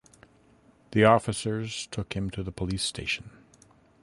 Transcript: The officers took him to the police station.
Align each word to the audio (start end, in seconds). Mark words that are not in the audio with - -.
The 0.93 1.03
officers 1.05 1.85
took 1.91 2.13
him 2.15 2.31
to 2.31 2.41
the 2.41 2.51
police 2.51 2.81
station. 2.81 3.29